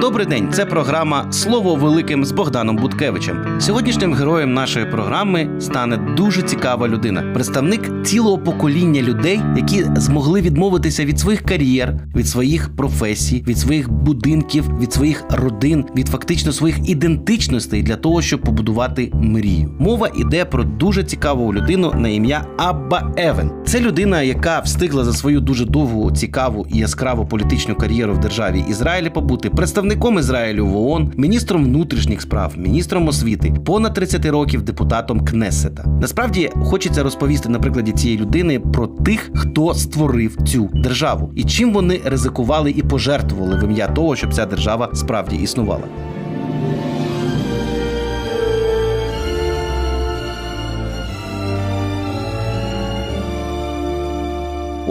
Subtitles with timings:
[0.00, 3.60] Добрий день, це програма Слово великим з Богданом Буткевичем.
[3.60, 11.04] Сьогоднішнім героєм нашої програми стане дуже цікава людина, представник цілого покоління людей, які змогли відмовитися
[11.04, 16.88] від своїх кар'єр, від своїх професій, від своїх будинків, від своїх родин, від фактично своїх
[16.88, 19.74] ідентичностей для того, щоб побудувати мрію.
[19.78, 23.50] Мова йде про дуже цікаву людину на ім'я Абба Евен.
[23.66, 28.64] Це людина, яка встигла за свою дуже довгу, цікаву і яскраву політичну кар'єру в державі
[28.68, 35.24] Ізраїлі побути представником Ізраїлю в ООН, міністром внутрішніх справ, міністром освіти, понад 30 років депутатом
[35.24, 35.84] Кнесета.
[36.00, 41.72] Насправді хочеться розповісти на прикладі цієї людини про тих, хто створив цю державу, і чим
[41.72, 45.84] вони ризикували і пожертвували в ім'я того, щоб ця держава справді існувала.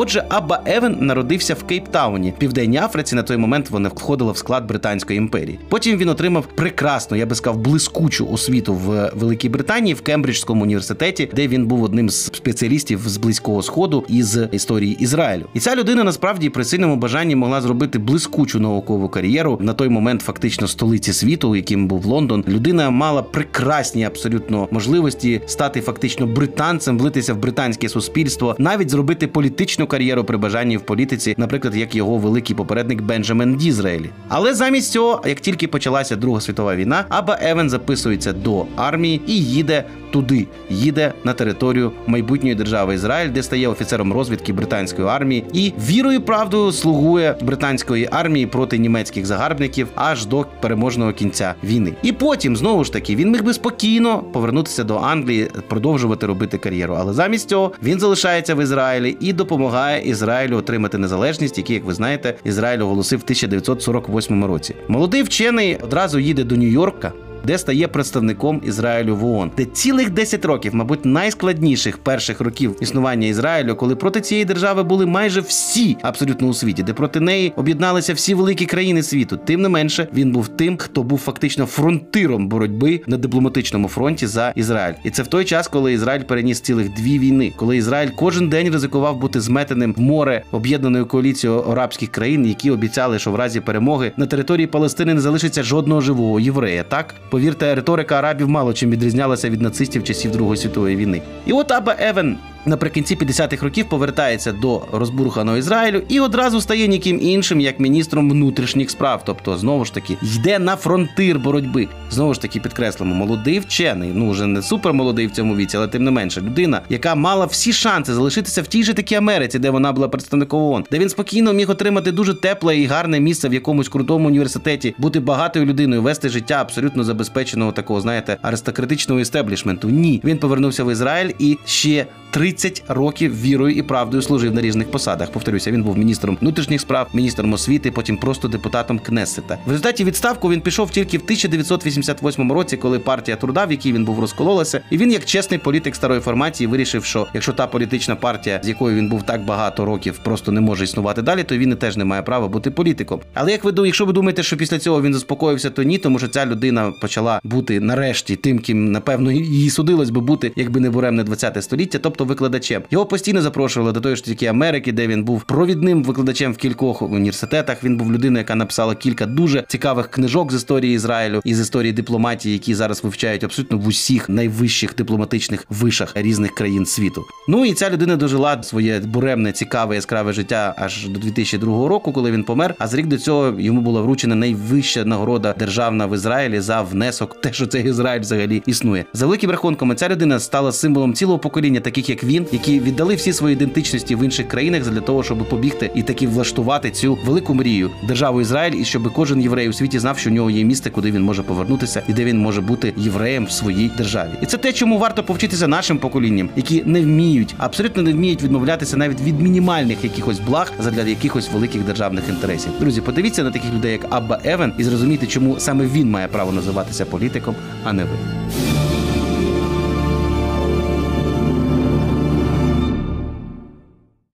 [0.00, 3.16] Отже, Абба Евен народився в Кейптауні, Південній Африці.
[3.16, 5.58] На той момент вона входила в склад Британської імперії.
[5.68, 11.30] Потім він отримав прекрасну, я би сказав, блискучу освіту в Великій Британії в Кембриджському університеті,
[11.36, 15.44] де він був одним з спеціалістів з близького сходу із історії Ізраїлю.
[15.54, 20.22] І ця людина насправді при сильному бажанні могла зробити блискучу наукову кар'єру на той момент,
[20.22, 22.44] фактично столиці світу, яким був Лондон.
[22.48, 29.87] Людина мала прекрасні абсолютно можливості стати фактично британцем, влитися в британське суспільство, навіть зробити політичну
[29.88, 34.10] кар'єру при бажанні в політиці, наприклад, як його великий попередник Бенджамен Дізраелі.
[34.28, 39.44] Але замість цього, як тільки почалася Друга світова війна, Аба Евен записується до армії і
[39.44, 45.72] їде туди, їде на територію майбутньої держави Ізраїль, де стає офіцером розвідки британської армії і
[45.88, 51.92] вірою правдою слугує британської армії проти німецьких загарбників аж до переможного кінця війни.
[52.02, 56.96] І потім знову ж таки він міг би спокійно повернутися до Англії, продовжувати робити кар'єру.
[56.98, 61.94] Але замість цього він залишається в Ізраїлі і допомагає Ізраїлю отримати незалежність, який, як ви
[61.94, 64.74] знаєте, Ізраїль оголосив в 1948 році.
[64.88, 67.12] Молодий вчений одразу їде до Нью-Йорка
[67.48, 73.26] де стає представником Ізраїлю в ООН, де цілих 10 років, мабуть, найскладніших перших років існування
[73.26, 78.14] Ізраїлю, коли проти цієї держави були майже всі абсолютно у світі, де проти неї об'єдналися
[78.14, 79.40] всі великі країни світу.
[79.44, 84.52] Тим не менше, він був тим, хто був фактично фронтиром боротьби на дипломатичному фронті за
[84.56, 84.94] Ізраїль.
[85.04, 88.72] І це в той час, коли Ізраїль переніс цілих дві війни, коли Ізраїль кожен день
[88.72, 94.12] ризикував бути зметеним в море об'єднаною коаліцією арабських країн, які обіцяли, що в разі перемоги
[94.16, 96.82] на території Палестини не залишиться жодного живого єврея.
[96.82, 101.22] Так Повірте, риторика арабів мало чим відрізнялася від нацистів часів Другої світової війни.
[101.46, 102.36] І от Аба Евен
[102.68, 108.90] наприкінці 50-х років повертається до розбурханого Ізраїлю і одразу стає ніким іншим як міністром внутрішніх
[108.90, 109.22] справ.
[109.26, 111.88] Тобто, знову ж таки, йде на фронтир боротьби.
[112.10, 116.04] Знову ж таки, підкреслимо, молодий вчений, ну вже не супермолодий в цьому віці, але тим
[116.04, 119.92] не менше, людина, яка мала всі шанси залишитися в тій же такій Америці, де вона
[119.92, 123.88] була представником ООН, де він спокійно міг отримати дуже тепле і гарне місце в якомусь
[123.88, 129.88] крутому університеті, бути багатою людиною, вести життя абсолютно забезпеченого такого, знаєте, аристократичного істеблішменту.
[129.88, 132.57] Ні, він повернувся в Ізраїль і ще 30
[132.88, 135.30] років вірою і правдою служив на різних посадах.
[135.30, 139.58] Повторюся, він був міністром внутрішніх справ, міністром освіти, потім просто депутатом Кнесета.
[139.66, 144.04] В результаті відставку він пішов тільки в 1988 році, коли партія труда, в якій він
[144.04, 148.60] був розкололася, і він, як чесний політик старої формації, вирішив, що якщо та політична партія,
[148.64, 151.74] з якою він був так багато років, просто не може існувати далі, то він і
[151.74, 153.20] теж не має права бути політиком.
[153.34, 156.28] Але як ви якщо ви думаєте, що після цього він заспокоївся, то ні, тому що
[156.28, 161.24] ця людина почала бути нарешті тим, ким напевно її судилось би бути, якби не буремне
[161.24, 162.82] 20 століття, тобто викладачем.
[162.90, 167.02] Його постійно запрошували до тої ж таки Америки, де він був провідним викладачем в кількох
[167.02, 167.84] університетах.
[167.84, 171.92] Він був людиною, яка написала кілька дуже цікавих книжок з історії Ізраїлю і з історії
[171.92, 177.24] дипломатії, які зараз вивчають абсолютно в усіх найвищих дипломатичних вишах різних країн світу.
[177.48, 182.30] Ну і ця людина дожила своє буремне, цікаве, яскраве життя аж до 2002 року, коли
[182.30, 182.74] він помер.
[182.78, 187.40] А з рік до цього йому була вручена найвища нагорода державна в Ізраїлі за внесок,
[187.40, 189.04] те, що цей Ізраїль взагалі існує.
[189.12, 193.32] За великим рахунком, ця людина стала символом цілого покоління, таких як він, які віддали всі
[193.32, 197.90] свої ідентичності в інших країнах для того, щоб побігти і таки влаштувати цю велику мрію
[198.08, 201.10] державу Ізраїль, і щоб кожен єврей у світі знав, що у нього є місце, куди
[201.10, 204.30] він може повернутися, і де він може бути євреєм в своїй державі.
[204.42, 208.96] І це те, чому варто повчитися нашим поколінням, які не вміють, абсолютно не вміють відмовлятися
[208.96, 212.72] навіть від мінімальних якихось благ задля якихось великих державних інтересів.
[212.80, 216.52] Друзі, подивіться на таких людей, як Абба Евен, і зрозумійте, чому саме він має право
[216.52, 217.54] називатися політиком,
[217.84, 218.87] а не ви.